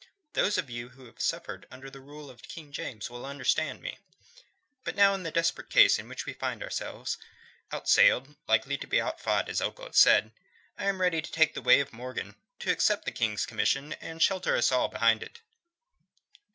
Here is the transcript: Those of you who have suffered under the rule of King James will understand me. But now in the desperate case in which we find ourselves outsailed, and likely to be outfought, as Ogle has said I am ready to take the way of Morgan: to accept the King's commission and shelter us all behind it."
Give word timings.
Those 0.33 0.57
of 0.57 0.67
you 0.71 0.89
who 0.89 1.05
have 1.05 1.21
suffered 1.21 1.67
under 1.69 1.87
the 1.87 1.99
rule 1.99 2.31
of 2.31 2.41
King 2.41 2.71
James 2.71 3.11
will 3.11 3.23
understand 3.23 3.83
me. 3.83 3.99
But 4.83 4.95
now 4.95 5.13
in 5.13 5.21
the 5.21 5.29
desperate 5.29 5.69
case 5.69 5.99
in 5.99 6.09
which 6.09 6.25
we 6.25 6.33
find 6.33 6.63
ourselves 6.63 7.19
outsailed, 7.71 8.25
and 8.25 8.35
likely 8.47 8.79
to 8.79 8.87
be 8.87 8.99
outfought, 8.99 9.47
as 9.47 9.61
Ogle 9.61 9.85
has 9.85 9.97
said 9.99 10.31
I 10.75 10.85
am 10.85 11.01
ready 11.01 11.21
to 11.21 11.31
take 11.31 11.53
the 11.53 11.61
way 11.61 11.81
of 11.81 11.93
Morgan: 11.93 12.33
to 12.61 12.71
accept 12.71 13.05
the 13.05 13.11
King's 13.11 13.45
commission 13.45 13.93
and 14.01 14.23
shelter 14.23 14.55
us 14.55 14.71
all 14.71 14.87
behind 14.87 15.21
it." 15.21 15.41